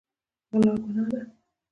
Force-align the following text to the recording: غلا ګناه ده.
غلا 0.51 0.73
ګناه 0.83 1.03
ده. 1.11 1.19